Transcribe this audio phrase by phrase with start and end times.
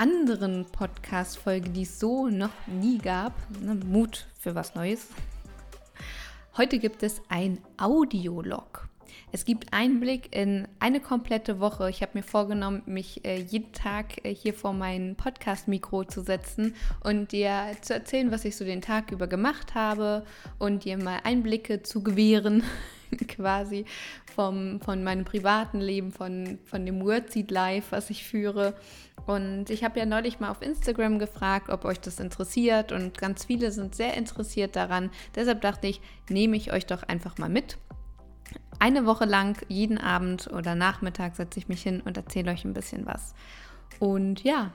[0.00, 3.34] anderen Podcast-Folge, die es so noch nie gab.
[3.60, 5.08] Ne, Mut für was Neues.
[6.56, 8.88] Heute gibt es ein Audiolog.
[9.30, 11.90] Es gibt Einblick in eine komplette Woche.
[11.90, 16.74] Ich habe mir vorgenommen, mich äh, jeden Tag äh, hier vor mein Podcast-Mikro zu setzen
[17.04, 20.24] und dir zu erzählen, was ich so den Tag über gemacht habe
[20.58, 22.62] und dir mal Einblicke zu gewähren,
[23.28, 23.84] quasi
[24.34, 28.74] vom, von meinem privaten Leben, von, von dem Wordseed Life, was ich führe.
[29.26, 33.44] Und ich habe ja neulich mal auf Instagram gefragt, ob euch das interessiert und ganz
[33.44, 35.10] viele sind sehr interessiert daran.
[35.34, 37.78] Deshalb dachte ich, nehme ich euch doch einfach mal mit
[38.80, 42.72] eine Woche lang, jeden Abend oder Nachmittag setze ich mich hin und erzähle euch ein
[42.72, 43.34] bisschen was.
[44.00, 44.72] Und ja,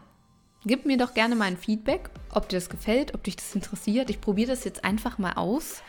[0.65, 4.09] gebt mir doch gerne mal ein Feedback, ob dir das gefällt, ob dich das interessiert.
[4.09, 5.81] Ich probiere das jetzt einfach mal aus.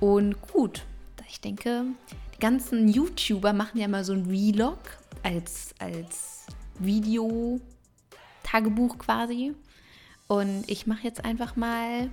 [0.00, 0.84] Und gut,
[1.28, 1.84] ich denke,
[2.34, 4.78] die ganzen YouTuber machen ja mal so ein Vlog
[5.24, 6.46] als, als
[8.54, 9.54] Video-Tagebuch quasi.
[10.26, 12.10] Und ich mache jetzt einfach mal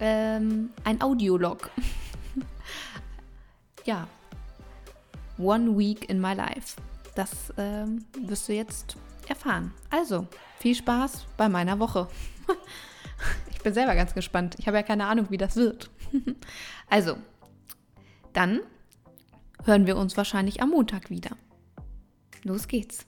[0.00, 1.70] ähm, ein Audiolog.
[3.84, 4.06] ja,
[5.38, 6.80] One Week in My Life.
[7.14, 8.96] Das ähm, wirst du jetzt
[9.28, 9.72] erfahren.
[9.90, 10.26] Also,
[10.58, 12.08] viel Spaß bei meiner Woche.
[13.50, 14.56] ich bin selber ganz gespannt.
[14.58, 15.90] Ich habe ja keine Ahnung, wie das wird.
[16.90, 17.16] also,
[18.32, 18.60] dann
[19.64, 21.30] hören wir uns wahrscheinlich am Montag wieder.
[22.42, 23.06] Los geht's.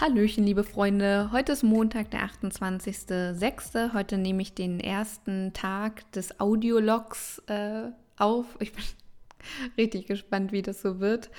[0.00, 1.30] Hallöchen, liebe Freunde.
[1.32, 3.94] Heute ist Montag, der 28.06.
[3.94, 8.46] Heute nehme ich den ersten Tag des Audiologs äh, auf.
[8.60, 8.84] Ich bin
[9.76, 11.30] richtig gespannt, wie das so wird.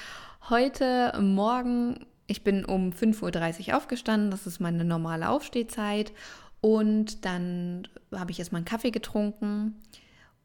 [0.50, 4.30] Heute Morgen, ich bin um 5.30 Uhr aufgestanden.
[4.30, 6.12] Das ist meine normale Aufstehzeit.
[6.60, 9.80] Und dann habe ich erstmal einen Kaffee getrunken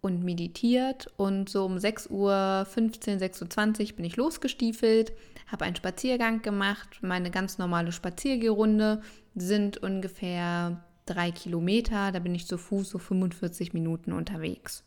[0.04, 1.06] und meditiert.
[1.16, 2.30] Und so um 6.15 Uhr,
[2.66, 5.12] 6.20 Uhr bin ich losgestiefelt,
[5.46, 6.98] habe einen Spaziergang gemacht.
[7.00, 9.00] Meine ganz normale Spaziergehrunde
[9.34, 12.12] sind ungefähr drei Kilometer.
[12.12, 14.84] Da bin ich zu Fuß so 45 Minuten unterwegs.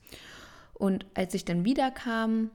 [0.76, 2.52] Und als ich dann wiederkam,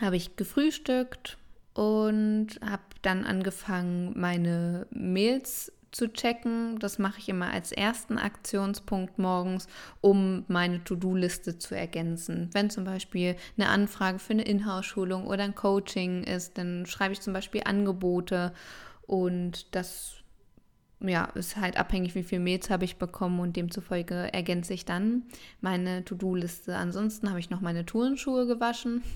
[0.00, 1.36] habe ich gefrühstückt
[1.74, 6.78] und habe dann angefangen, meine Mails zu checken.
[6.78, 9.66] Das mache ich immer als ersten Aktionspunkt morgens,
[10.00, 12.50] um meine To-Do-Liste zu ergänzen.
[12.52, 17.20] Wenn zum Beispiel eine Anfrage für eine Inhouse-Schulung oder ein Coaching ist, dann schreibe ich
[17.20, 18.52] zum Beispiel Angebote
[19.06, 20.18] und das
[21.00, 25.24] ja, ist halt abhängig, wie viel Mails habe ich bekommen und demzufolge ergänze ich dann
[25.60, 26.76] meine To-Do-Liste.
[26.76, 29.02] Ansonsten habe ich noch meine Turnschuhe gewaschen.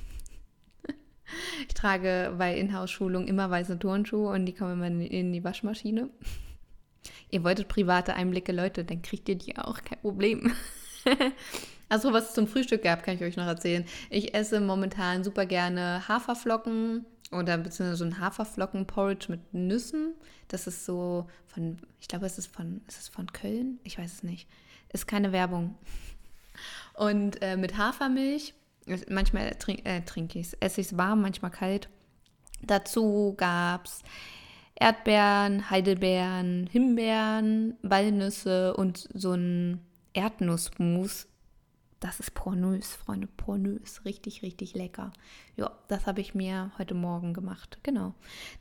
[1.66, 6.11] Ich trage bei Inhouse-Schulung immer weiße Turnschuhe und die kommen immer in die Waschmaschine.
[7.32, 10.53] Ihr wolltet private Einblicke, Leute, dann kriegt ihr die auch, kein Problem.
[11.88, 13.87] also was es zum Frühstück gab, kann ich euch noch erzählen.
[14.10, 20.12] Ich esse momentan super gerne Haferflocken oder beziehungsweise so ein Haferflocken-Porridge mit Nüssen.
[20.48, 23.81] Das ist so von, ich glaube, es ist von, ist es von Köln?
[23.82, 24.46] Ich weiß es nicht.
[24.93, 25.75] Ist keine Werbung.
[26.94, 28.52] Und äh, mit Hafermilch,
[29.08, 31.88] manchmal trink, äh, trinke ich es, esse ich es warm, manchmal kalt.
[32.61, 34.02] Dazu gab es
[34.82, 39.81] Erdbeeren, Heidelbeeren, Himbeeren, Walnüsse und so ein
[40.12, 41.29] Erdnussmus.
[42.00, 44.05] Das ist pornös, Freunde, pornös.
[44.05, 45.12] Richtig, richtig lecker.
[45.55, 47.79] Ja, das habe ich mir heute Morgen gemacht.
[47.84, 48.12] Genau.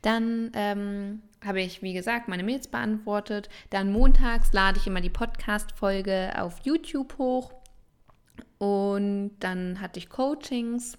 [0.02, 3.48] Dann ähm, habe ich, wie gesagt, meine Mails beantwortet.
[3.70, 7.52] Dann montags lade ich immer die Podcast-Folge auf YouTube hoch.
[8.58, 10.98] Und dann hatte ich Coachings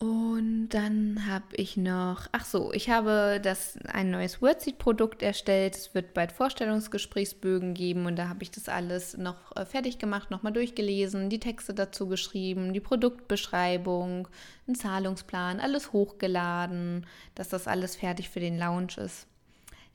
[0.00, 5.76] und dann habe ich noch, ach so, ich habe das ein neues Wordseed-Produkt erstellt.
[5.76, 10.30] Es wird bald Vorstellungsgesprächsbögen geben und da habe ich das alles noch äh, fertig gemacht,
[10.30, 14.26] nochmal durchgelesen, die Texte dazu geschrieben, die Produktbeschreibung,
[14.66, 19.26] einen Zahlungsplan, alles hochgeladen, dass das alles fertig für den Launch ist.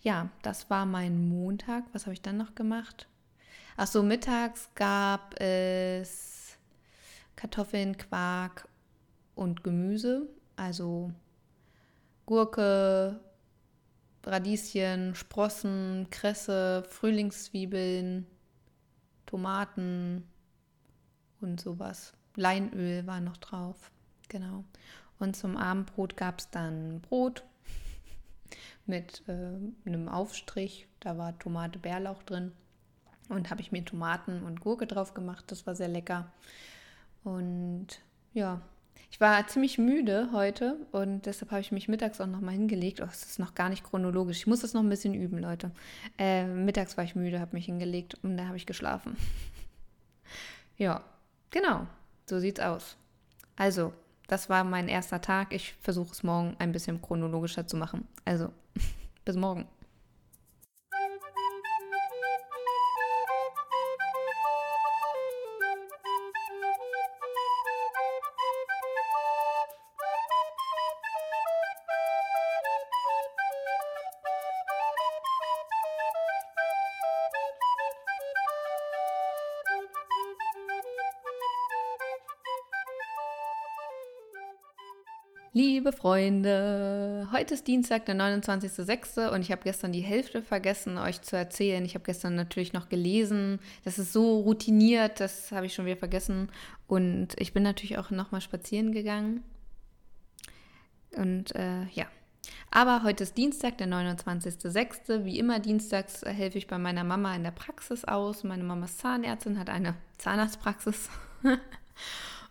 [0.03, 1.83] Ja, das war mein Montag.
[1.93, 3.07] Was habe ich dann noch gemacht?
[3.75, 6.57] Ach so, mittags gab es
[7.35, 8.67] Kartoffeln, Quark
[9.35, 11.11] und Gemüse Also
[12.25, 13.19] Gurke,
[14.23, 18.25] Radieschen, Sprossen, Kresse, Frühlingszwiebeln,
[19.25, 20.23] Tomaten
[21.41, 22.13] und sowas.
[22.35, 23.91] Leinöl war noch drauf.
[24.29, 24.63] Genau.
[25.19, 27.43] Und zum Abendbrot gab es dann Brot
[28.85, 30.87] mit äh, einem Aufstrich.
[30.99, 32.51] Da war Tomate, Bärlauch drin.
[33.29, 35.45] Und habe ich mir Tomaten und Gurke drauf gemacht.
[35.47, 36.31] Das war sehr lecker.
[37.23, 37.87] Und
[38.33, 38.61] ja,
[39.11, 43.01] ich war ziemlich müde heute und deshalb habe ich mich mittags auch noch mal hingelegt.
[43.01, 44.37] Oh, es ist noch gar nicht chronologisch.
[44.37, 45.71] Ich muss das noch ein bisschen üben, Leute.
[46.17, 49.15] Äh, mittags war ich müde, habe mich hingelegt und da habe ich geschlafen.
[50.77, 51.03] ja,
[51.51, 51.87] genau.
[52.27, 52.97] So sieht's aus.
[53.55, 53.93] Also,
[54.27, 55.53] das war mein erster Tag.
[55.53, 58.07] Ich versuche es morgen ein bisschen chronologischer zu machen.
[58.25, 58.49] Also,
[59.25, 59.67] bis morgen.
[85.57, 89.29] Liebe Freunde, heute ist Dienstag, der 29.06.
[89.29, 91.85] und ich habe gestern die Hälfte vergessen, euch zu erzählen.
[91.85, 93.61] Ich habe gestern natürlich noch gelesen.
[93.85, 96.51] Das ist so routiniert, das habe ich schon wieder vergessen.
[96.87, 99.45] Und ich bin natürlich auch nochmal spazieren gegangen.
[101.15, 102.07] Und äh, ja.
[102.69, 105.23] Aber heute ist Dienstag, der 29.06.
[105.23, 108.43] Wie immer dienstags helfe ich bei meiner Mama in der Praxis aus.
[108.43, 111.09] Meine Mama ist Zahnärztin, hat eine Zahnarztpraxis.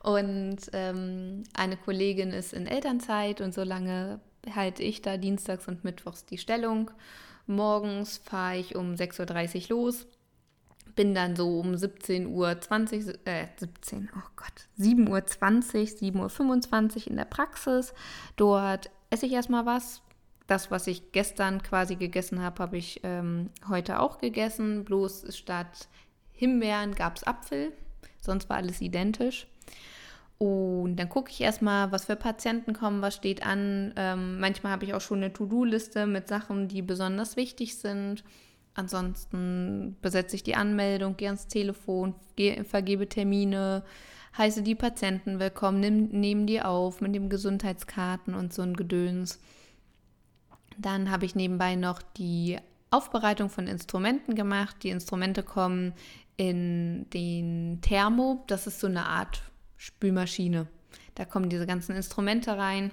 [0.04, 4.20] Und ähm, eine Kollegin ist in Elternzeit und solange
[4.54, 6.90] halte ich da dienstags und mittwochs die Stellung.
[7.46, 10.06] Morgens fahre ich um 6.30 Uhr los,
[10.94, 17.16] bin dann so um 17.20 Uhr, äh, 17, oh Gott, 7.20 Uhr, 7.25 Uhr in
[17.16, 17.94] der Praxis.
[18.36, 20.02] Dort esse ich erstmal was.
[20.46, 24.84] Das, was ich gestern quasi gegessen habe, habe ich ähm, heute auch gegessen.
[24.84, 25.88] Bloß statt
[26.32, 27.72] Himbeeren gab es Apfel.
[28.20, 29.46] Sonst war alles identisch.
[30.44, 33.94] Und dann gucke ich erstmal, was für Patienten kommen, was steht an.
[33.96, 38.22] Ähm, manchmal habe ich auch schon eine To-Do-Liste mit Sachen, die besonders wichtig sind.
[38.74, 43.84] Ansonsten besetze ich die Anmeldung, gehe ans Telefon, gehe, vergebe Termine,
[44.36, 49.40] heiße die Patienten willkommen, nehm, nehme die auf mit den Gesundheitskarten und so ein Gedöns.
[50.76, 52.58] Dann habe ich nebenbei noch die
[52.90, 54.76] Aufbereitung von Instrumenten gemacht.
[54.82, 55.94] Die Instrumente kommen
[56.36, 58.44] in den Thermo.
[58.46, 59.40] Das ist so eine Art
[59.84, 60.66] Spülmaschine.
[61.14, 62.90] Da kommen diese ganzen Instrumente rein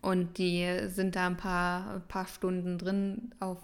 [0.00, 3.58] und die sind da ein paar, ein paar Stunden drin auf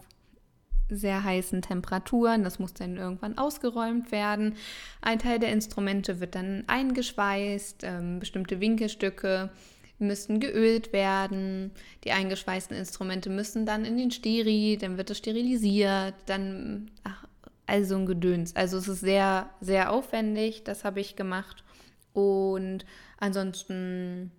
[0.91, 2.45] sehr heißen Temperaturen.
[2.45, 4.55] Das muss dann irgendwann ausgeräumt werden.
[5.01, 9.51] Ein Teil der Instrumente wird dann eingeschweißt, ähm, bestimmte Winkelstücke
[9.99, 11.71] müssen geölt werden.
[12.05, 17.25] Die eingeschweißten Instrumente müssen dann in den Steri, dann wird es sterilisiert, dann ach,
[17.65, 18.55] also ein Gedöns.
[18.55, 20.65] Also es ist sehr, sehr aufwendig.
[20.65, 21.65] Das habe ich gemacht.
[22.17, 22.87] Und
[23.19, 24.31] ansonsten,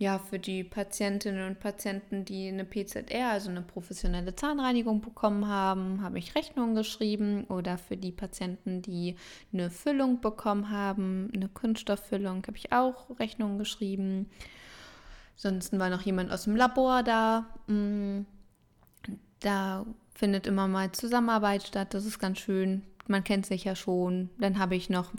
[0.00, 6.02] ja, für die Patientinnen und Patienten, die eine PZR, also eine professionelle Zahnreinigung bekommen haben,
[6.02, 7.44] habe ich Rechnungen geschrieben.
[7.44, 9.14] Oder für die Patienten, die
[9.52, 14.28] eine Füllung bekommen haben, eine Kunststofffüllung, habe ich auch Rechnungen geschrieben.
[15.36, 17.46] Ansonsten war noch jemand aus dem Labor da.
[17.68, 18.22] Mm,
[19.38, 21.94] da findet immer mal Zusammenarbeit statt.
[21.94, 22.82] Das ist ganz schön.
[23.06, 24.30] Man kennt sich ja schon.
[24.38, 25.12] Dann habe ich noch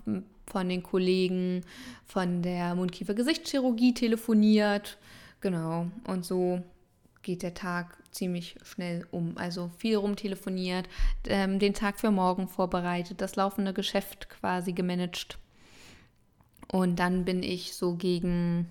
[0.51, 1.63] von den Kollegen
[2.05, 4.97] von der Mundkiefer-Gesichtschirurgie telefoniert.
[5.39, 6.61] Genau, und so
[7.21, 9.37] geht der Tag ziemlich schnell um.
[9.37, 10.89] Also viel rumtelefoniert,
[11.27, 15.37] ähm, den Tag für morgen vorbereitet, das laufende Geschäft quasi gemanagt.
[16.67, 18.67] Und dann bin ich so gegen,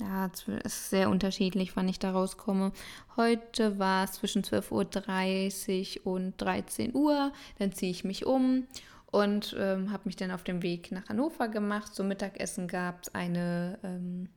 [0.00, 2.72] ja, es ist sehr unterschiedlich, wann ich da rauskomme.
[3.16, 7.32] Heute war es zwischen 12.30 Uhr und 13 Uhr.
[7.58, 8.64] Dann ziehe ich mich um
[9.14, 11.94] und ähm, habe mich dann auf dem Weg nach Hannover gemacht.
[11.94, 14.28] Zum Mittagessen gab es eine, ähm,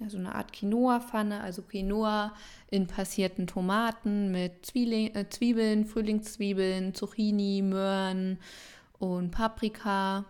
[0.00, 2.34] ja, eine Art Quinoa-Pfanne, also Quinoa
[2.68, 8.40] in passierten Tomaten mit Zwiebeln, äh, Zwiebeln, Frühlingszwiebeln, Zucchini, Möhren
[8.98, 10.24] und Paprika.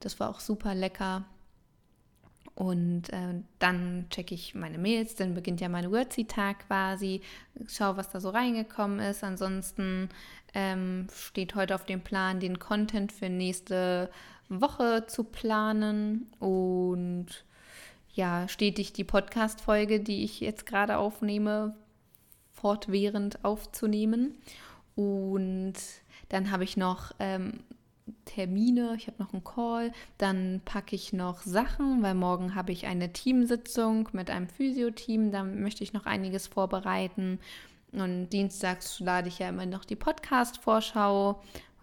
[0.00, 1.26] Das war auch super lecker.
[2.54, 7.22] Und äh, dann checke ich meine Mails, dann beginnt ja mein Wordsy-Tag quasi,
[7.66, 9.24] schaue, was da so reingekommen ist.
[9.24, 10.10] Ansonsten
[10.54, 14.10] ähm, steht heute auf dem Plan, den Content für nächste
[14.48, 17.26] Woche zu planen und
[18.12, 21.76] ja, stetig die Podcast-Folge, die ich jetzt gerade aufnehme,
[22.52, 24.34] fortwährend aufzunehmen.
[24.96, 25.74] Und
[26.28, 27.60] dann habe ich noch ähm,
[28.24, 32.86] Termine, ich habe noch einen Call, dann packe ich noch Sachen, weil morgen habe ich
[32.86, 37.38] eine Teamsitzung mit einem Physio-Team, da möchte ich noch einiges vorbereiten.
[37.92, 41.42] Und dienstags lade ich ja immer noch die Podcast-Vorschau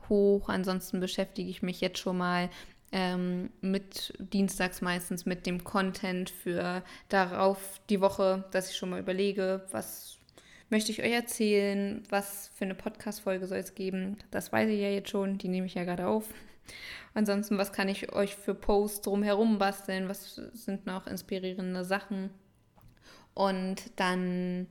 [0.10, 0.50] hoch.
[0.50, 2.50] Ansonsten beschäftige ich mich jetzt schon mal
[2.92, 9.00] ähm, mit dienstags meistens mit dem Content für darauf die Woche, dass ich schon mal
[9.00, 10.20] überlege, was
[10.70, 14.18] möchte ich euch erzählen, was für eine Podcast-Folge soll es geben.
[14.32, 16.30] Das weiß ich ja jetzt schon, die nehme ich ja gerade auf.
[17.14, 20.10] Ansonsten, was kann ich euch für Posts drumherum basteln?
[20.10, 22.30] Was sind noch inspirierende Sachen?
[23.34, 24.68] Und dann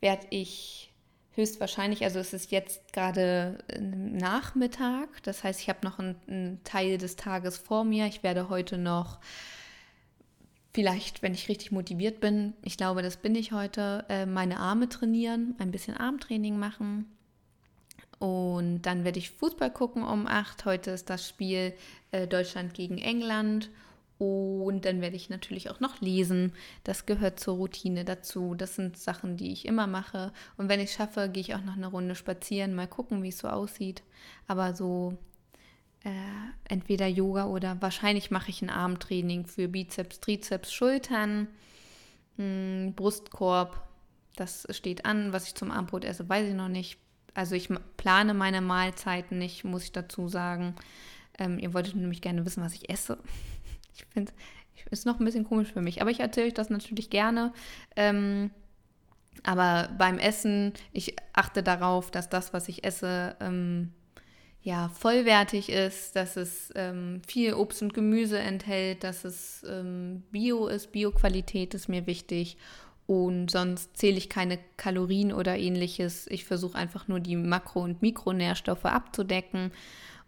[0.00, 0.90] werde ich
[1.32, 6.98] höchstwahrscheinlich, also es ist jetzt gerade Nachmittag, das heißt, ich habe noch einen, einen, Teil
[6.98, 8.06] des Tages vor mir.
[8.06, 9.20] Ich werde heute noch,
[10.72, 14.88] vielleicht, wenn ich richtig motiviert bin, ich glaube, das bin ich heute, äh, meine Arme
[14.88, 17.06] trainieren, ein bisschen Armtraining machen.
[18.18, 20.66] Und dann werde ich Fußball gucken um 8.
[20.66, 21.72] Heute ist das Spiel
[22.10, 23.70] äh, Deutschland gegen England.
[24.20, 26.52] Und dann werde ich natürlich auch noch lesen.
[26.84, 28.54] Das gehört zur Routine dazu.
[28.54, 30.32] Das sind Sachen, die ich immer mache.
[30.58, 33.38] Und wenn ich schaffe, gehe ich auch noch eine Runde spazieren, mal gucken, wie es
[33.38, 34.02] so aussieht.
[34.46, 35.16] Aber so
[36.04, 36.10] äh,
[36.68, 41.48] entweder Yoga oder wahrscheinlich mache ich ein Armtraining für Bizeps, Trizeps, Schultern,
[42.36, 43.88] mh, hm, Brustkorb.
[44.36, 45.32] Das steht an.
[45.32, 46.98] Was ich zum Armbrot esse, weiß ich noch nicht.
[47.32, 50.74] Also ich plane meine Mahlzeiten nicht, muss ich dazu sagen.
[51.38, 53.18] Ähm, ihr wolltet nämlich gerne wissen, was ich esse.
[53.94, 54.32] Ich finde
[54.90, 56.00] es ist noch ein bisschen komisch für mich.
[56.00, 57.52] Aber ich erzähle euch das natürlich gerne.
[57.96, 58.50] Ähm,
[59.42, 63.92] aber beim Essen, ich achte darauf, dass das, was ich esse, ähm,
[64.62, 70.66] ja, vollwertig ist, dass es ähm, viel Obst und Gemüse enthält, dass es ähm, Bio
[70.66, 72.58] ist, Bioqualität ist mir wichtig.
[73.06, 76.26] Und sonst zähle ich keine Kalorien oder ähnliches.
[76.28, 79.72] Ich versuche einfach nur die Makro- und Mikronährstoffe abzudecken.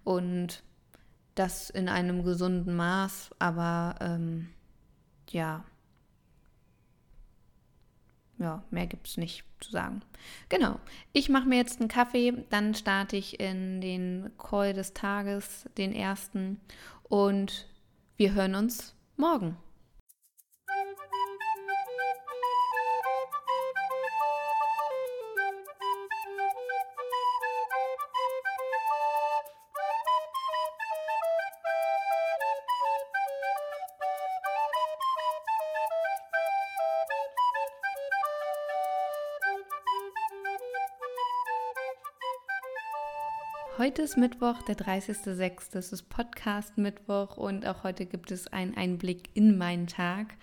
[0.03, 0.63] Und
[1.35, 4.49] das in einem gesunden Maß, aber ähm,
[5.31, 5.65] ja.
[8.39, 10.03] Ja, mehr gibt es nicht zu sagen.
[10.49, 10.81] Genau.
[11.13, 15.93] Ich mache mir jetzt einen Kaffee, dann starte ich in den Call des Tages, den
[15.95, 16.61] ersten,
[17.05, 17.69] und
[18.17, 19.57] wir hören uns morgen.
[43.83, 45.77] Heute ist Mittwoch, der 30.06.
[45.77, 50.37] Es ist Podcast-Mittwoch und auch heute gibt es einen Einblick in meinen Tag.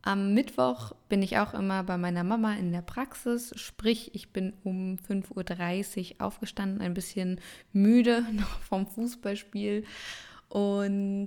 [0.00, 4.54] Am Mittwoch bin ich auch immer bei meiner Mama in der Praxis, sprich, ich bin
[4.64, 7.42] um 5.30 Uhr aufgestanden, ein bisschen
[7.74, 9.84] müde noch vom Fußballspiel
[10.48, 11.26] und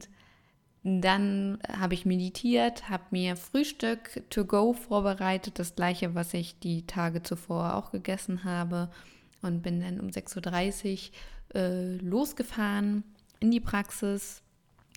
[0.82, 6.88] dann habe ich meditiert, habe mir Frühstück to go vorbereitet, das gleiche, was ich die
[6.88, 8.90] Tage zuvor auch gegessen habe
[9.42, 11.10] und bin dann um 6.30
[11.54, 13.04] Uhr äh, losgefahren
[13.40, 14.42] in die Praxis.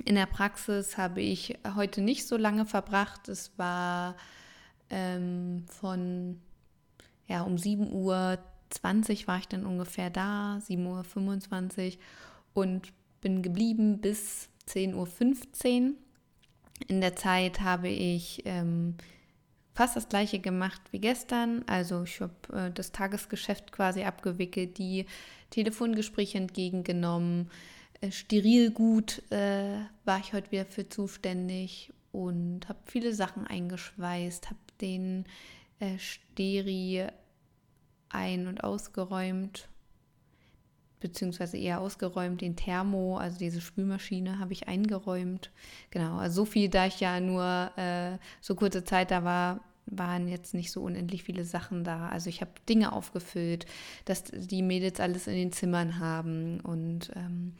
[0.05, 3.29] In der Praxis habe ich heute nicht so lange verbracht.
[3.29, 4.17] Es war
[4.91, 6.41] ähm, von
[7.29, 8.39] ja, um 7.20 Uhr
[9.27, 11.99] war ich dann ungefähr da, 7.25 Uhr
[12.55, 15.95] und bin geblieben bis 10.15 Uhr.
[16.89, 18.97] In der Zeit habe ich ähm,
[19.75, 21.65] fast das gleiche gemacht wie gestern.
[21.67, 25.07] Also ich habe äh, das Tagesgeschäft quasi abgewickelt, die
[25.51, 27.51] Telefongespräche entgegengenommen.
[28.01, 34.61] Äh, Sterilgut äh, war ich heute wieder für zuständig und habe viele Sachen eingeschweißt, habe
[34.81, 35.25] den
[35.81, 37.07] äh, Steri
[38.11, 39.69] ein- und ausgeräumt
[41.03, 42.41] beziehungsweise eher ausgeräumt.
[42.41, 45.51] Den Thermo, also diese Spülmaschine, habe ich eingeräumt.
[45.91, 50.29] Genau, also so viel, da ich ja nur äh, so kurze Zeit da war, waren
[50.29, 52.09] jetzt nicht so unendlich viele Sachen da.
[52.09, 53.67] Also ich habe Dinge aufgefüllt,
[54.05, 57.55] dass die Mädels alles in den Zimmern haben und ähm,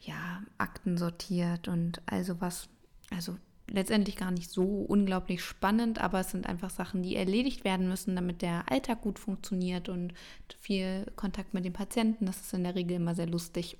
[0.00, 2.68] ja, Akten sortiert und also was.
[3.10, 3.36] Also
[3.70, 8.14] letztendlich gar nicht so unglaublich spannend, aber es sind einfach Sachen, die erledigt werden müssen,
[8.16, 10.12] damit der Alltag gut funktioniert und
[10.60, 12.26] viel Kontakt mit den Patienten.
[12.26, 13.78] Das ist in der Regel immer sehr lustig.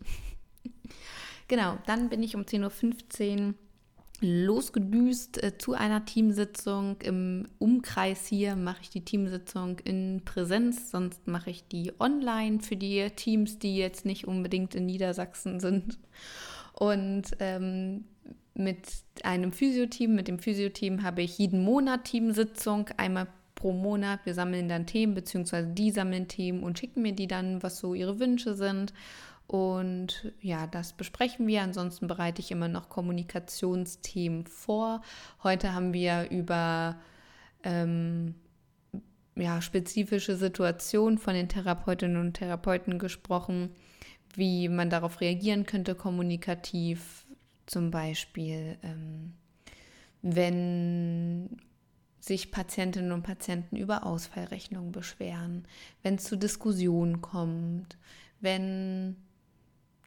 [1.48, 3.54] genau, dann bin ich um 10.15 Uhr
[4.22, 7.00] losgedüst äh, zu einer Teamsitzung.
[7.02, 12.76] Im Umkreis hier mache ich die Teamsitzung in Präsenz, sonst mache ich die online für
[12.76, 15.98] die Teams, die jetzt nicht unbedingt in Niedersachsen sind.
[16.72, 18.04] Und ähm,
[18.54, 18.86] mit
[19.22, 20.14] einem Physioteam.
[20.14, 24.20] Mit dem Physioteam habe ich jeden Monat Teamsitzung, einmal pro Monat.
[24.24, 27.94] Wir sammeln dann Themen, beziehungsweise die sammeln Themen und schicken mir die dann, was so
[27.94, 28.92] ihre Wünsche sind.
[29.46, 31.62] Und ja, das besprechen wir.
[31.62, 35.02] Ansonsten bereite ich immer noch Kommunikationsthemen vor.
[35.42, 36.96] Heute haben wir über
[37.62, 38.34] ähm,
[39.36, 43.70] ja, spezifische Situationen von den Therapeutinnen und Therapeuten gesprochen,
[44.34, 47.26] wie man darauf reagieren könnte kommunikativ.
[47.66, 49.34] Zum Beispiel, ähm,
[50.22, 51.56] wenn
[52.20, 55.66] sich Patientinnen und Patienten über Ausfallrechnungen beschweren,
[56.02, 57.96] wenn es zu Diskussionen kommt,
[58.40, 59.16] wenn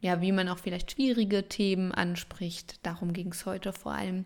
[0.00, 2.78] ja, wie man auch vielleicht schwierige Themen anspricht.
[2.84, 4.24] Darum ging es heute vor allem.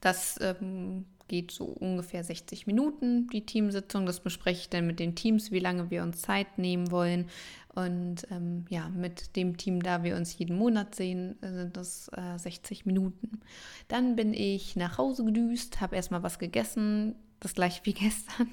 [0.00, 4.06] Das ähm, geht so ungefähr 60 Minuten, die Teamsitzung.
[4.06, 7.28] Das bespreche ich dann mit den Teams, wie lange wir uns Zeit nehmen wollen.
[7.74, 12.38] Und ähm, ja, mit dem Team, da wir uns jeden Monat sehen, sind das äh,
[12.38, 13.40] 60 Minuten.
[13.88, 18.48] Dann bin ich nach Hause gedüst, habe erstmal was gegessen, das gleiche wie gestern.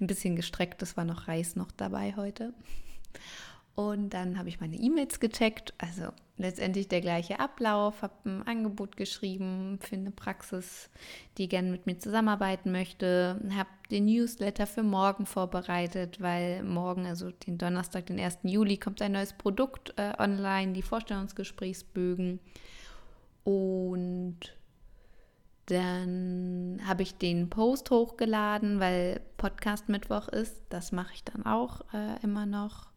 [0.00, 2.52] Ein bisschen gestreckt, es war noch Reis noch dabei heute.
[3.76, 8.96] Und dann habe ich meine E-Mails gecheckt, also letztendlich der gleiche Ablauf, habe ein Angebot
[8.96, 10.90] geschrieben für eine Praxis,
[11.38, 17.30] die gerne mit mir zusammenarbeiten möchte, habe den Newsletter für morgen vorbereitet, weil morgen, also
[17.30, 18.38] den Donnerstag, den 1.
[18.42, 22.40] Juli, kommt ein neues Produkt äh, online, die Vorstellungsgesprächsbögen.
[23.44, 24.38] Und
[25.66, 30.60] dann habe ich den Post hochgeladen, weil Podcast Mittwoch ist.
[30.68, 32.88] Das mache ich dann auch äh, immer noch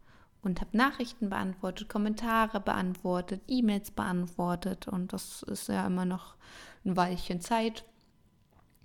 [0.41, 6.35] und habe Nachrichten beantwortet, Kommentare beantwortet, E-Mails beantwortet und das ist ja immer noch
[6.85, 7.85] ein Weilchen Zeit.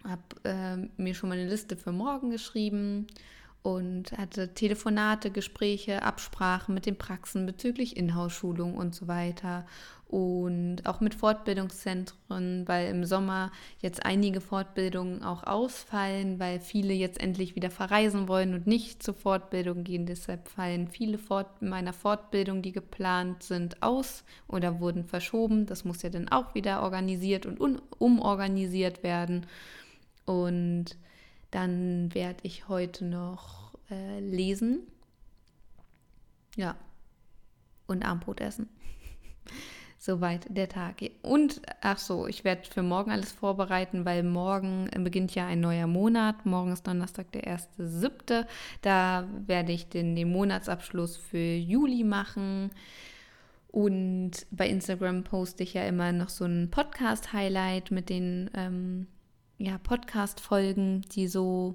[0.03, 3.07] Habe äh, mir schon mal eine Liste für morgen geschrieben
[3.64, 9.64] und hatte Telefonate, Gespräche, Absprachen mit den Praxen bezüglich Inhouse-Schulung und so weiter
[10.06, 13.50] und auch mit Fortbildungszentren, weil im Sommer
[13.81, 19.14] jetzt einige Fortbildungen auch ausfallen, weil viele jetzt endlich wieder verreisen wollen und nicht zur
[19.14, 20.05] Fortbildung gehen.
[20.05, 25.64] Deshalb fallen viele Fort meiner Fortbildungen, die geplant sind, aus oder wurden verschoben.
[25.64, 29.46] Das muss ja dann auch wieder organisiert und umorganisiert werden.
[30.27, 30.98] Und
[31.55, 34.81] dann werde ich heute noch äh, lesen.
[36.57, 36.77] Ja.
[37.87, 38.69] Und Armbrot essen.
[39.99, 40.97] Soweit der Tag.
[41.23, 45.87] Und ach so, ich werde für morgen alles vorbereiten, weil morgen beginnt ja ein neuer
[45.87, 46.45] Monat.
[46.45, 48.47] Morgen ist Donnerstag, der 1.7.
[48.83, 52.71] Da werde ich den, den Monatsabschluss für Juli machen.
[53.69, 59.07] Und bei Instagram poste ich ja immer noch so ein Podcast-Highlight mit den ähm,
[59.59, 61.75] ja, Podcast-Folgen, die so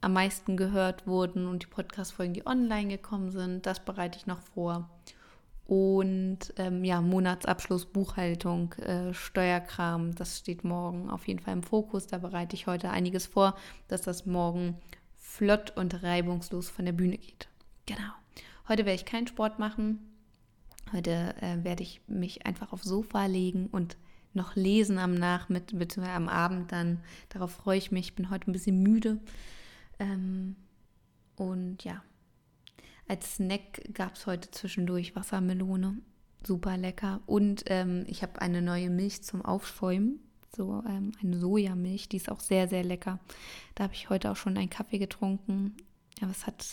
[0.00, 3.66] am meisten gehört wurden und die Podcast-Folgen, die online gekommen sind.
[3.66, 4.88] Das bereite ich noch vor.
[5.66, 12.06] Und ähm, ja, Monatsabschluss, Buchhaltung, äh, Steuerkram, das steht morgen auf jeden Fall im Fokus.
[12.06, 13.54] Da bereite ich heute einiges vor,
[13.86, 14.78] dass das morgen
[15.14, 17.48] flott und reibungslos von der Bühne geht.
[17.84, 18.12] Genau.
[18.66, 19.98] Heute werde ich keinen Sport machen.
[20.92, 23.98] Heute äh, werde ich mich einfach aufs Sofa legen und
[24.34, 26.08] noch lesen am Nachmittag, bzw.
[26.08, 27.00] am Abend dann.
[27.28, 28.08] Darauf freue ich mich.
[28.08, 29.18] Ich bin heute ein bisschen müde.
[29.98, 30.56] Ähm,
[31.36, 32.02] und ja,
[33.08, 35.98] als Snack gab es heute zwischendurch Wassermelone.
[36.46, 37.20] Super lecker.
[37.26, 40.20] Und ähm, ich habe eine neue Milch zum Aufschäumen.
[40.54, 43.18] So ähm, eine Sojamilch, die ist auch sehr, sehr lecker.
[43.74, 45.76] Da habe ich heute auch schon einen Kaffee getrunken.
[46.20, 46.64] Aber es hat,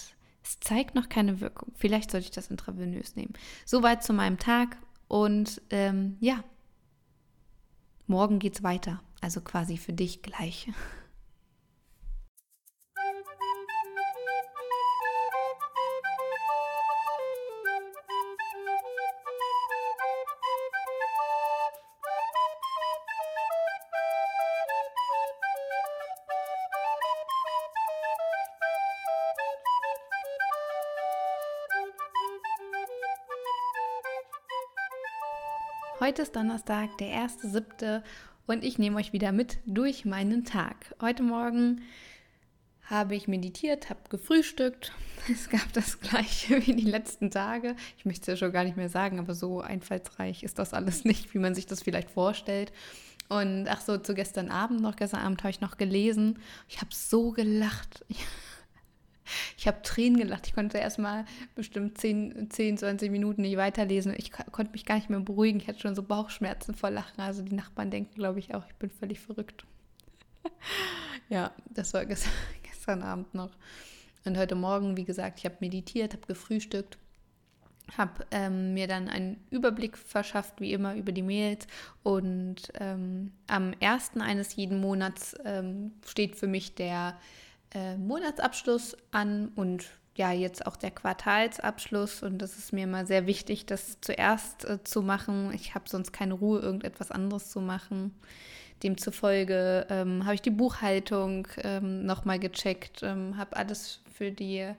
[0.43, 1.71] es zeigt noch keine Wirkung.
[1.75, 3.33] Vielleicht sollte ich das intravenös nehmen.
[3.65, 4.77] Soweit zu meinem Tag.
[5.07, 6.43] Und ähm, ja,
[8.07, 10.67] Morgen geht's weiter, also quasi für dich gleich.
[36.01, 38.03] Heute ist Donnerstag, der 1.7.
[38.47, 40.93] und ich nehme euch wieder mit durch meinen Tag.
[40.99, 41.83] Heute Morgen
[42.83, 44.91] habe ich meditiert, habe gefrühstückt.
[45.31, 47.77] Es gab das gleiche wie die letzten Tage.
[47.97, 51.05] Ich möchte es ja schon gar nicht mehr sagen, aber so einfallsreich ist das alles
[51.05, 52.73] nicht, wie man sich das vielleicht vorstellt.
[53.29, 56.39] Und ach so, zu gestern Abend noch, gestern Abend habe ich noch gelesen.
[56.67, 58.03] Ich habe so gelacht.
[58.09, 58.17] Ich
[59.67, 60.47] habe Tränen gelacht.
[60.47, 61.25] Ich konnte erst mal
[61.55, 64.13] bestimmt 10, 10, 20 Minuten nicht weiterlesen.
[64.17, 65.59] Ich konnte mich gar nicht mehr beruhigen.
[65.59, 67.21] Ich hatte schon so Bauchschmerzen vor Lachen.
[67.21, 69.65] Also die Nachbarn denken, glaube ich, auch, ich bin völlig verrückt.
[71.29, 73.51] ja, das war gestern, gestern Abend noch.
[74.25, 76.97] Und heute Morgen, wie gesagt, ich habe meditiert, habe gefrühstückt,
[77.95, 81.67] habe ähm, mir dann einen Überblick verschafft, wie immer, über die Mails.
[82.01, 87.17] Und ähm, am ersten eines jeden Monats ähm, steht für mich der
[87.75, 89.85] äh, Monatsabschluss an und
[90.15, 94.81] ja jetzt auch der Quartalsabschluss und das ist mir immer sehr wichtig, das zuerst äh,
[94.83, 95.51] zu machen.
[95.53, 98.15] Ich habe sonst keine Ruhe, irgendetwas anderes zu machen.
[98.81, 104.69] Demzufolge ähm, habe ich die Buchhaltung ähm, nochmal gecheckt, ähm, habe alles für die,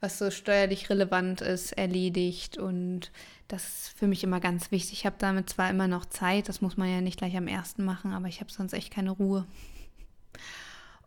[0.00, 3.12] was so steuerlich relevant ist, erledigt und
[3.46, 4.94] das ist für mich immer ganz wichtig.
[4.94, 7.84] Ich habe damit zwar immer noch Zeit, das muss man ja nicht gleich am ersten
[7.84, 9.46] machen, aber ich habe sonst echt keine Ruhe.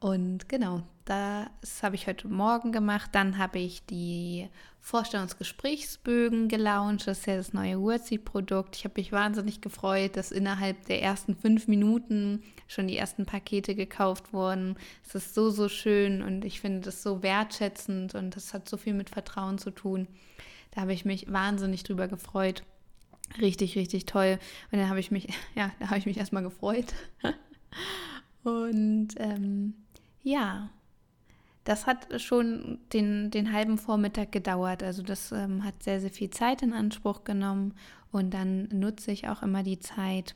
[0.06, 3.10] Und genau, das habe ich heute Morgen gemacht.
[3.14, 4.48] Dann habe ich die
[4.80, 7.08] Vorstellungsgesprächsbögen gelauncht.
[7.08, 8.76] Das ist ja das neue Wordsy-Produkt.
[8.76, 13.74] Ich habe mich wahnsinnig gefreut, dass innerhalb der ersten fünf Minuten schon die ersten Pakete
[13.74, 14.76] gekauft wurden.
[15.04, 18.78] Es ist so, so schön und ich finde das so wertschätzend und das hat so
[18.78, 20.08] viel mit Vertrauen zu tun.
[20.70, 22.62] Da habe ich mich wahnsinnig drüber gefreut.
[23.42, 24.38] Richtig, richtig toll.
[24.72, 26.94] Und dann habe ich mich, ja, da habe ich mich erstmal gefreut.
[28.44, 29.74] und ähm,
[30.26, 30.70] ja,
[31.64, 34.82] das hat schon den, den halben Vormittag gedauert.
[34.82, 37.76] Also das ähm, hat sehr, sehr viel Zeit in Anspruch genommen.
[38.12, 40.36] Und dann nutze ich auch immer die Zeit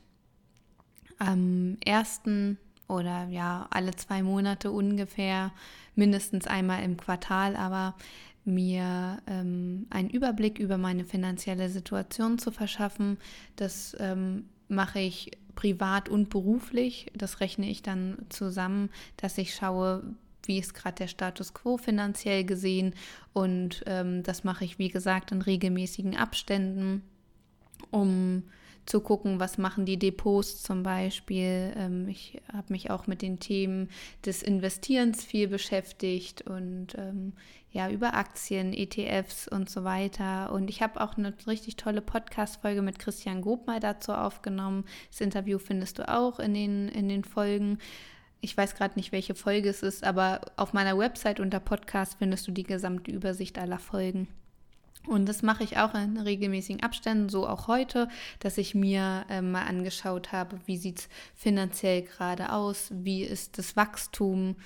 [1.18, 5.52] am ersten oder ja, alle zwei Monate ungefähr,
[5.96, 7.94] mindestens einmal im Quartal, aber
[8.44, 13.18] mir ähm, einen Überblick über meine finanzielle Situation zu verschaffen.
[13.56, 17.08] Das ähm, mache ich privat und beruflich.
[17.12, 20.02] Das rechne ich dann zusammen, dass ich schaue,
[20.44, 22.94] wie ist gerade der Status quo finanziell gesehen.
[23.34, 27.02] Und ähm, das mache ich, wie gesagt, in regelmäßigen Abständen,
[27.90, 28.44] um
[28.86, 31.72] zu gucken, was machen die Depots zum Beispiel.
[31.76, 33.88] Ähm, ich habe mich auch mit den Themen
[34.24, 37.32] des Investierens viel beschäftigt und ähm,
[37.72, 40.52] ja, über Aktien, ETFs und so weiter.
[40.52, 44.84] Und ich habe auch eine richtig tolle Podcast-Folge mit Christian Gob mal dazu aufgenommen.
[45.10, 47.78] Das Interview findest du auch in den, in den Folgen.
[48.40, 52.48] Ich weiß gerade nicht, welche Folge es ist, aber auf meiner Website unter Podcast findest
[52.48, 54.28] du die gesamte Übersicht aller Folgen.
[55.06, 59.40] Und das mache ich auch in regelmäßigen Abständen, so auch heute, dass ich mir äh,
[59.40, 64.56] mal angeschaut habe, wie sieht es finanziell gerade aus, wie ist das Wachstum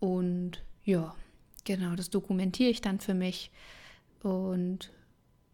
[0.00, 1.14] und ja,
[1.64, 3.50] Genau, das dokumentiere ich dann für mich.
[4.22, 4.90] Und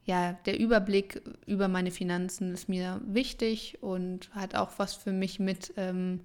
[0.05, 5.39] ja, der Überblick über meine Finanzen ist mir wichtig und hat auch was für mich
[5.39, 6.21] mit ähm,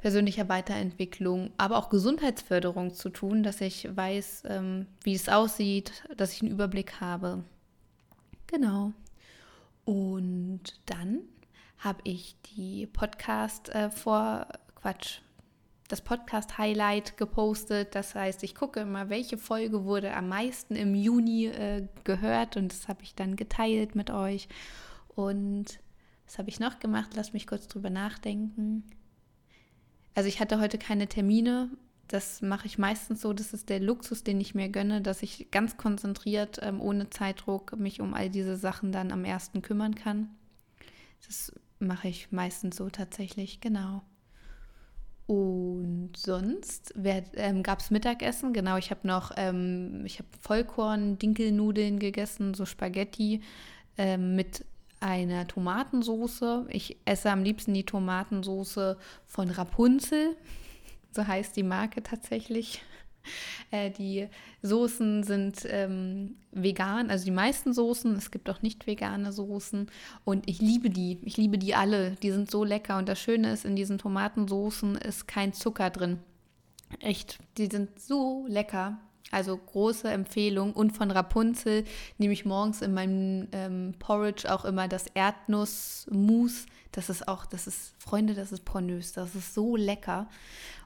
[0.00, 6.32] persönlicher Weiterentwicklung, aber auch Gesundheitsförderung zu tun, dass ich weiß, ähm, wie es aussieht, dass
[6.32, 7.44] ich einen Überblick habe.
[8.46, 8.92] Genau.
[9.84, 11.20] Und dann
[11.78, 14.46] habe ich die Podcast äh, vor
[14.80, 15.18] Quatsch,
[15.88, 17.94] das Podcast-Highlight gepostet.
[17.94, 22.72] Das heißt, ich gucke immer, welche Folge wurde am meisten im Juni äh, gehört und
[22.72, 24.48] das habe ich dann geteilt mit euch.
[25.14, 25.78] Und
[26.24, 27.10] was habe ich noch gemacht?
[27.16, 28.84] Lass mich kurz drüber nachdenken.
[30.20, 31.70] Also ich hatte heute keine Termine.
[32.06, 33.32] Das mache ich meistens so.
[33.32, 37.78] Das ist der Luxus, den ich mir gönne, dass ich ganz konzentriert, ähm, ohne Zeitdruck,
[37.78, 40.28] mich um all diese Sachen dann am ersten kümmern kann.
[41.26, 44.02] Das mache ich meistens so tatsächlich, genau.
[45.26, 48.52] Und sonst ähm, gab es Mittagessen.
[48.52, 53.40] Genau, ich habe noch, ähm, ich habe Vollkorn-Dinkelnudeln gegessen, so Spaghetti
[53.96, 54.66] ähm, mit
[55.00, 56.66] einer Tomatensoße.
[56.68, 60.36] Ich esse am liebsten die Tomatensoße von Rapunzel.
[61.12, 62.82] So heißt die Marke tatsächlich.
[63.70, 64.28] Äh, die
[64.62, 68.16] Soßen sind ähm, vegan, also die meisten Soßen.
[68.16, 69.90] Es gibt auch nicht vegane Soßen.
[70.24, 71.18] Und ich liebe die.
[71.22, 72.12] Ich liebe die alle.
[72.22, 72.96] Die sind so lecker.
[72.96, 76.20] Und das Schöne ist, in diesen Tomatensoßen ist kein Zucker drin.
[76.98, 78.98] Echt, die sind so lecker.
[79.30, 80.72] Also große Empfehlung.
[80.72, 81.84] Und von Rapunzel
[82.18, 86.66] nehme ich morgens in meinem ähm, Porridge auch immer das Erdnussmus.
[86.92, 89.12] Das ist auch, das ist, Freunde, das ist pornös.
[89.12, 90.28] Das ist so lecker.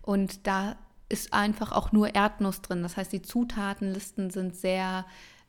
[0.02, 0.76] Und da
[1.08, 2.82] ist einfach auch nur Erdnuss drin.
[2.82, 5.06] Das heißt, die Zutatenlisten sind sehr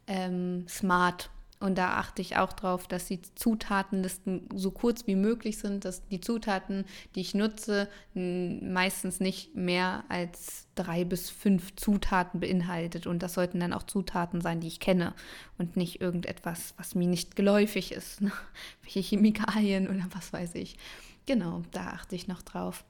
[0.07, 1.29] ähm, smart.
[1.65, 6.07] Und da achte ich auch drauf, dass die Zutatenlisten so kurz wie möglich sind, dass
[6.09, 13.07] die Zutaten, die ich nutze, meistens nicht mehr als drei bis fünf Zutaten beinhaltet.
[13.07, 15.15] Und das sollten dann auch Zutaten sein, die ich kenne
[15.57, 18.21] und nicht irgendetwas, was mir nicht geläufig ist.
[18.21, 18.31] Ne?
[18.83, 20.77] Welche Chemikalien oder was weiß ich.
[21.25, 22.85] Genau, da achte ich noch drauf.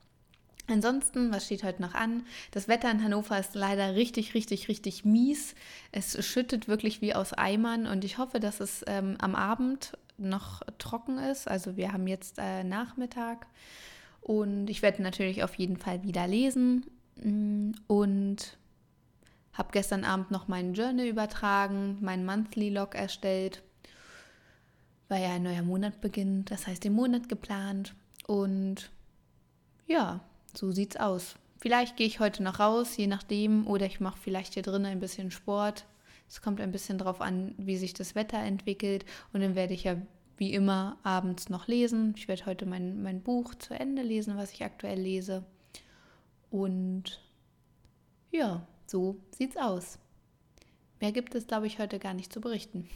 [0.67, 2.23] Ansonsten, was steht heute noch an?
[2.51, 5.53] Das Wetter in Hannover ist leider richtig, richtig, richtig mies.
[5.91, 10.61] Es schüttet wirklich wie aus Eimern und ich hoffe, dass es ähm, am Abend noch
[10.79, 11.47] trocken ist.
[11.47, 13.47] Also wir haben jetzt äh, Nachmittag
[14.21, 16.85] und ich werde natürlich auf jeden Fall wieder lesen
[17.21, 18.57] mm, und
[19.53, 23.61] habe gestern Abend noch meinen Journal übertragen, meinen Monthly Log erstellt,
[25.09, 26.49] weil ja ein neuer Monat beginnt.
[26.49, 27.93] Das heißt, den Monat geplant
[28.25, 28.89] und
[29.85, 30.21] ja,
[30.57, 31.35] so sieht's aus.
[31.57, 34.99] Vielleicht gehe ich heute noch raus, je nachdem, oder ich mache vielleicht hier drinnen ein
[34.99, 35.85] bisschen Sport.
[36.27, 39.05] Es kommt ein bisschen darauf an, wie sich das Wetter entwickelt.
[39.33, 39.95] Und dann werde ich ja
[40.37, 42.13] wie immer abends noch lesen.
[42.17, 45.45] Ich werde heute mein, mein Buch zu Ende lesen, was ich aktuell lese.
[46.49, 47.21] Und
[48.31, 49.99] ja, so sieht's aus.
[50.99, 52.89] Mehr gibt es, glaube ich, heute gar nicht zu berichten.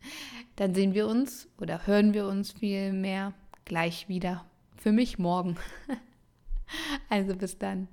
[0.56, 3.32] Dann sehen wir uns oder hören wir uns viel mehr
[3.64, 4.44] gleich wieder.
[4.76, 5.56] Für mich morgen.
[7.08, 7.88] Also bis dann.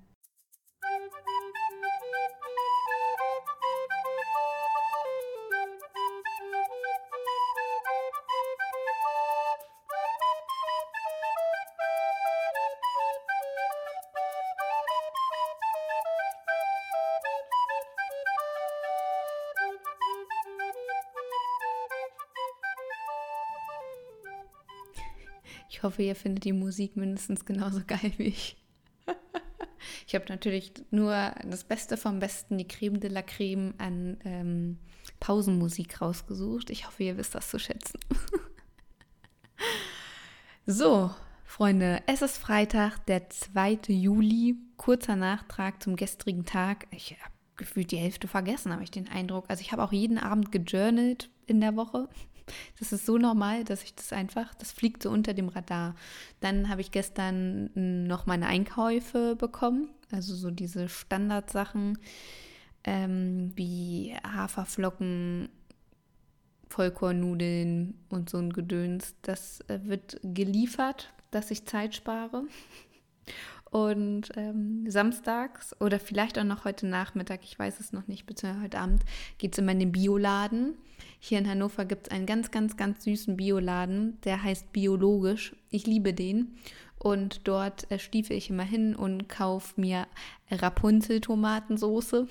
[25.80, 28.58] Ich hoffe, ihr findet die Musik mindestens genauso geil wie ich.
[30.08, 31.14] ich habe natürlich nur
[31.46, 34.78] das Beste vom Besten, die Creme de la Creme an ähm,
[35.22, 36.70] Pausenmusik rausgesucht.
[36.70, 37.98] Ich hoffe, ihr wisst das zu schätzen.
[40.66, 41.12] so,
[41.46, 43.80] Freunde, es ist Freitag, der 2.
[43.88, 44.58] Juli.
[44.76, 46.88] Kurzer Nachtrag zum gestrigen Tag.
[46.92, 49.46] Ich habe gefühlt die Hälfte vergessen, habe ich den Eindruck.
[49.48, 52.10] Also ich habe auch jeden Abend gejournalt in der Woche.
[52.80, 55.96] Das ist so normal, dass ich das einfach, das fliegt so unter dem Radar.
[56.40, 57.70] Dann habe ich gestern
[58.08, 61.98] noch meine Einkäufe bekommen, also so diese Standardsachen
[62.84, 65.50] ähm, wie Haferflocken,
[66.70, 69.16] Vollkornnudeln und so ein Gedöns.
[69.22, 72.44] Das äh, wird geliefert, dass ich Zeit spare.
[73.72, 78.64] Und ähm, samstags oder vielleicht auch noch heute Nachmittag, ich weiß es noch nicht, beziehungsweise
[78.64, 79.04] heute Abend,
[79.38, 80.74] geht es immer in den Bioladen.
[81.20, 85.56] Hier in Hannover gibt es einen ganz, ganz, ganz süßen Bioladen, der heißt Biologisch.
[85.70, 86.56] Ich liebe den.
[86.98, 90.08] Und dort äh, stiefel ich immer hin und kaufe mir
[90.50, 92.28] Rapunzel-Tomatensoße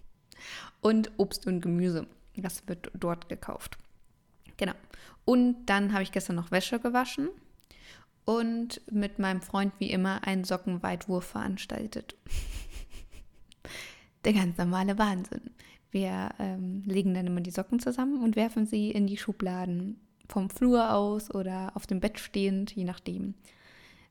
[0.80, 2.06] und Obst und Gemüse.
[2.36, 3.78] Das wird dort gekauft.
[4.56, 4.74] Genau.
[5.24, 7.28] Und dann habe ich gestern noch Wäsche gewaschen
[8.26, 12.16] und mit meinem Freund wie immer einen Sockenweitwurf veranstaltet.
[14.24, 15.52] Der ganz normale Wahnsinn.
[15.92, 20.50] Wir ähm, legen dann immer die Socken zusammen und werfen sie in die Schubladen vom
[20.50, 23.34] Flur aus oder auf dem Bett stehend, je nachdem.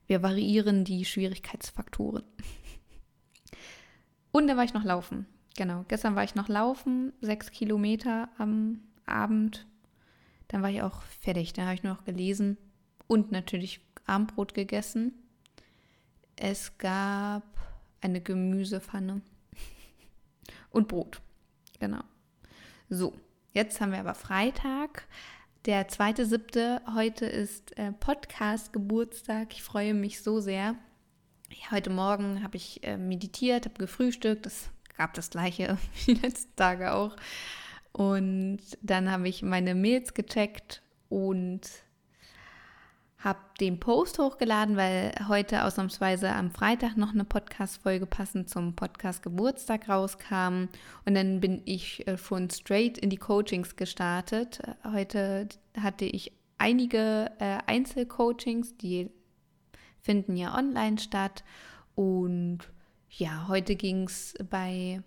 [0.07, 2.23] Wir variieren die Schwierigkeitsfaktoren.
[4.31, 5.25] Und dann war ich noch laufen.
[5.57, 9.65] Genau, gestern war ich noch laufen, sechs Kilometer am Abend.
[10.47, 11.53] Dann war ich auch fertig.
[11.53, 12.57] Dann habe ich nur noch gelesen
[13.07, 15.13] und natürlich Abendbrot gegessen.
[16.35, 17.43] Es gab
[18.01, 19.21] eine Gemüsepfanne
[20.71, 21.21] und Brot.
[21.79, 22.03] Genau.
[22.89, 23.13] So,
[23.53, 25.07] jetzt haben wir aber Freitag,
[25.65, 26.81] der zweite siebte.
[26.93, 29.53] Heute ist äh, Podcast-Geburtstag.
[29.53, 30.75] Ich freue mich so sehr.
[31.49, 34.45] Ja, heute Morgen habe ich äh, meditiert, habe gefrühstückt.
[34.45, 37.15] Das gab das gleiche wie die letzten Tage auch.
[37.91, 41.61] Und dann habe ich meine Mails gecheckt und
[43.17, 49.23] habe den Post hochgeladen, weil heute ausnahmsweise am Freitag noch eine Podcast-Folge passend zum Podcast
[49.23, 50.67] Geburtstag rauskam.
[51.05, 54.59] Und dann bin ich äh, schon straight in die Coachings gestartet.
[54.83, 55.47] Heute
[55.79, 59.09] hatte ich einige äh, Einzelcoachings, die
[60.01, 61.43] finden ja online statt.
[61.95, 62.59] Und
[63.09, 65.01] ja, heute ging es bei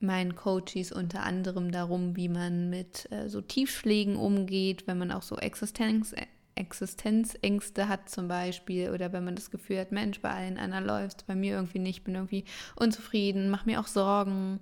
[0.00, 5.22] meinen Coaches unter anderem darum, wie man mit äh, so Tiefschlägen umgeht, wenn man auch
[5.22, 6.14] so Existenz
[6.56, 11.26] Existenzängste hat zum Beispiel oder wenn man das Gefühl hat, Mensch, bei allen anderen läuft
[11.26, 12.44] bei mir irgendwie nicht, bin irgendwie
[12.76, 14.60] unzufrieden, mache mir auch Sorgen.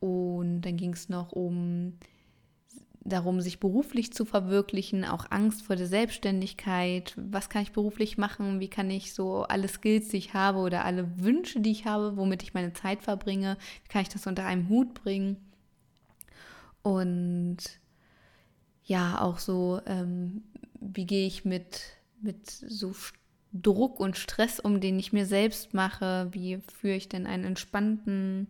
[0.00, 1.94] Und dann ging es noch um
[3.04, 7.14] darum, sich beruflich zu verwirklichen, auch Angst vor der Selbstständigkeit.
[7.16, 8.60] Was kann ich beruflich machen?
[8.60, 12.16] Wie kann ich so alle Skills, die ich habe oder alle Wünsche, die ich habe,
[12.16, 15.36] womit ich meine Zeit verbringe, wie kann ich das unter einem Hut bringen?
[16.82, 17.58] Und
[18.84, 20.42] ja, auch so, ähm,
[20.80, 21.82] wie gehe ich mit,
[22.20, 22.94] mit so
[23.52, 26.28] Druck und Stress um, den ich mir selbst mache?
[26.32, 28.48] Wie führe ich denn einen entspannten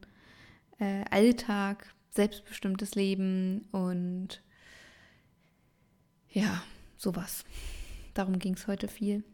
[0.79, 4.43] äh, Alltag, selbstbestimmtes Leben und
[6.29, 6.63] ja,
[6.97, 7.45] sowas.
[8.15, 9.25] Darum ging es heute viel.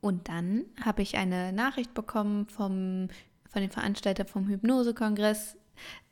[0.00, 3.08] Und dann habe ich eine Nachricht bekommen vom,
[3.48, 5.56] von dem Veranstalter vom Hypnosekongress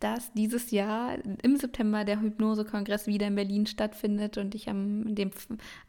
[0.00, 5.30] dass dieses Jahr im September der Hypnosekongress wieder in Berlin stattfindet und ich am dem,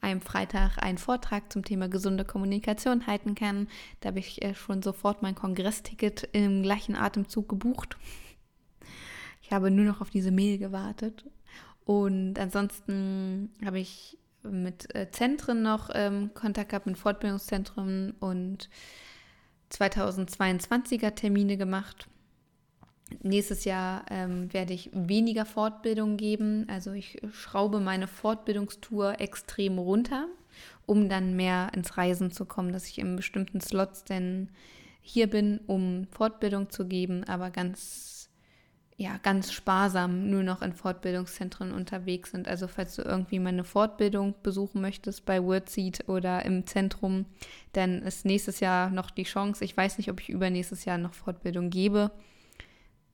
[0.02, 3.68] einem Freitag einen Vortrag zum Thema gesunde Kommunikation halten kann.
[4.00, 7.98] Da habe ich äh, schon sofort mein Kongressticket im gleichen Atemzug gebucht.
[9.42, 11.26] Ich habe nur noch auf diese Mail gewartet.
[11.86, 18.70] Und ansonsten habe ich mit äh, Zentren noch ähm, Kontakt gehabt, mit Fortbildungszentren und
[19.72, 22.08] 2022er Termine gemacht
[23.22, 26.66] Nächstes Jahr ähm, werde ich weniger Fortbildung geben.
[26.70, 30.28] Also ich schraube meine Fortbildungstour extrem runter,
[30.86, 34.50] um dann mehr ins Reisen zu kommen, dass ich in bestimmten Slots denn
[35.02, 38.20] hier bin, um Fortbildung zu geben, aber ganz
[39.00, 42.50] ja, ganz sparsam nur noch in Fortbildungszentren unterwegs sind.
[42.50, 47.26] Also falls du irgendwie meine Fortbildung besuchen möchtest bei WordSeed oder im Zentrum,
[47.72, 49.64] dann ist nächstes Jahr noch die Chance.
[49.64, 52.12] Ich weiß nicht, ob ich übernächstes Jahr noch Fortbildung gebe.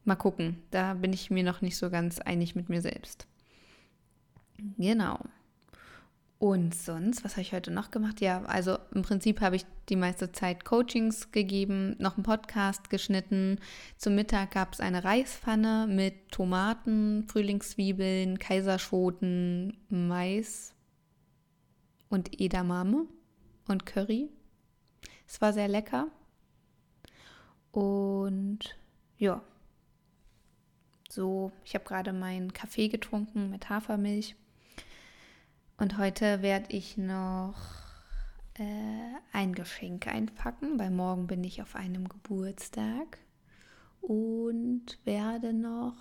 [0.06, 0.62] Mal gucken.
[0.72, 3.28] Da bin ich mir noch nicht so ganz einig mit mir selbst.
[4.78, 5.20] Genau.
[6.38, 8.22] Und sonst, was habe ich heute noch gemacht?
[8.22, 13.60] Ja, also im Prinzip habe ich die meiste Zeit Coachings gegeben, noch einen Podcast geschnitten.
[13.98, 20.76] Zum Mittag gab es eine Reispfanne mit Tomaten, Frühlingszwiebeln, Kaiserschoten, Mais
[22.10, 23.08] und Edamame
[23.68, 24.30] und Curry.
[25.28, 26.10] Es war sehr lecker.
[27.72, 28.78] Und
[29.18, 29.42] ja,
[31.16, 34.36] so, ich habe gerade meinen Kaffee getrunken mit Hafermilch.
[35.78, 37.56] Und heute werde ich noch
[38.56, 43.18] äh, ein Geschenk einpacken, weil morgen bin ich auf einem Geburtstag.
[44.02, 45.96] Und werde noch.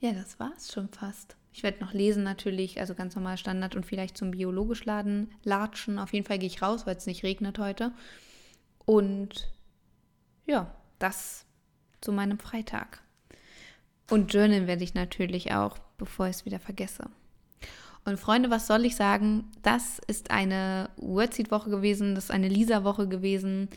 [0.00, 1.36] Ja, das war's schon fast.
[1.52, 5.98] Ich werde noch lesen natürlich, also ganz normal Standard und vielleicht zum biologisch Laden latschen.
[5.98, 7.92] Auf jeden Fall gehe ich raus, weil es nicht regnet heute.
[8.84, 9.50] Und
[10.46, 11.46] ja, das
[12.00, 13.05] zu meinem Freitag.
[14.10, 17.04] Und Journal werde ich natürlich auch, bevor ich es wieder vergesse.
[18.04, 19.50] Und Freunde, was soll ich sagen?
[19.62, 23.68] Das ist eine Wordseed-Woche gewesen, das ist eine Lisa-Woche gewesen.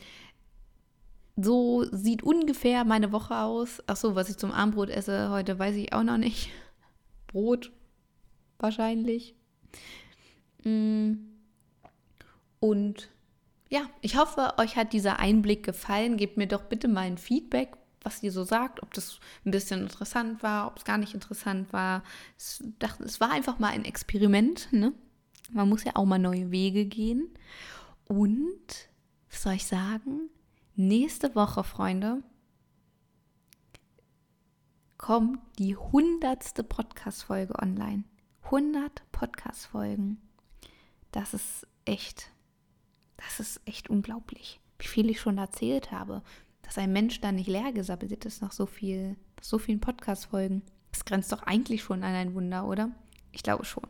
[1.36, 3.82] So sieht ungefähr meine Woche aus.
[3.88, 6.50] Ach so, was ich zum Armbrot esse heute, weiß ich auch noch nicht.
[7.26, 7.72] Brot,
[8.58, 9.34] wahrscheinlich.
[10.62, 11.14] Mm.
[12.60, 13.08] Und
[13.68, 16.16] ja, ich hoffe, euch hat dieser Einblick gefallen.
[16.16, 19.82] Gebt mir doch bitte mal ein Feedback, was ihr so sagt, ob das ein bisschen
[19.82, 22.02] interessant war, ob es gar nicht interessant war.
[22.36, 24.72] Es, dachte, es war einfach mal ein Experiment.
[24.72, 24.92] Ne?
[25.52, 27.28] Man muss ja auch mal neue Wege gehen.
[28.06, 28.88] Und,
[29.30, 30.30] was soll ich sagen?
[30.76, 32.22] Nächste Woche, Freunde,
[34.96, 38.04] kommt die hundertste Podcast-Folge online.
[38.44, 40.20] 100 Podcast-Folgen.
[41.12, 42.30] Das ist echt,
[43.16, 46.22] das ist echt unglaublich, wie viel ich schon erzählt habe
[46.70, 50.62] dass ein Mensch da nicht leer gesabbelt ist nach so viel, nach so vielen Podcast-Folgen.
[50.92, 52.92] Das grenzt doch eigentlich schon an ein Wunder, oder?
[53.32, 53.88] Ich glaube schon.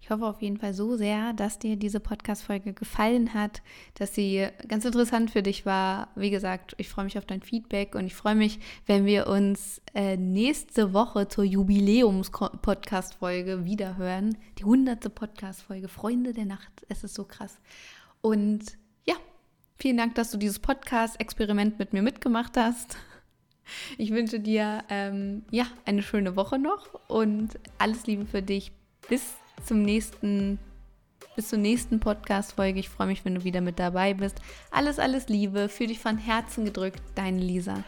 [0.00, 3.62] Ich hoffe auf jeden Fall so sehr, dass dir diese Podcast-Folge gefallen hat,
[3.94, 6.10] dass sie ganz interessant für dich war.
[6.14, 9.82] Wie gesagt, ich freue mich auf dein Feedback und ich freue mich, wenn wir uns
[9.94, 14.38] äh, nächste Woche zur Jubiläums-Podcast-Folge wiederhören.
[14.58, 16.86] Die hunderte Podcast-Folge, Freunde der Nacht.
[16.88, 17.58] Es ist so krass.
[18.20, 18.76] Und
[19.82, 22.96] Vielen Dank, dass du dieses Podcast-Experiment mit mir mitgemacht hast.
[23.98, 28.70] Ich wünsche dir ähm, ja eine schöne Woche noch und alles Liebe für dich.
[29.08, 30.60] Bis zum nächsten,
[31.34, 32.78] bis zur nächsten Podcast-Folge.
[32.78, 34.40] Ich freue mich, wenn du wieder mit dabei bist.
[34.70, 35.68] Alles, alles Liebe.
[35.68, 37.82] Für dich von Herzen gedrückt, deine Lisa.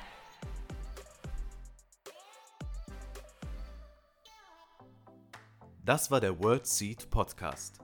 [5.84, 7.83] Das war der World Seed Podcast.